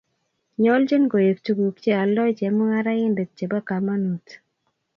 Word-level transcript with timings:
Nyoljin 0.63 1.05
koek 1.11 1.37
tuguk 1.45 1.75
chealdoi 1.83 2.31
chemung'araindet 2.39 3.29
chebo 3.37 3.59
komanut 3.69 4.25